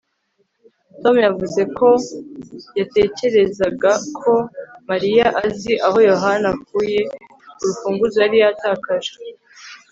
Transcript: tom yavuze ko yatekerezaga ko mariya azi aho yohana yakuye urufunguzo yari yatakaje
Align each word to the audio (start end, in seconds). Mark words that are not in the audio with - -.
tom 1.01 1.15
yavuze 1.27 1.61
ko 1.77 1.89
yatekerezaga 2.79 3.91
ko 4.17 4.33
mariya 4.89 5.27
azi 5.45 5.73
aho 5.87 5.97
yohana 6.09 6.49
yakuye 6.53 6.99
urufunguzo 7.61 8.17
yari 8.23 8.37
yatakaje 8.43 9.13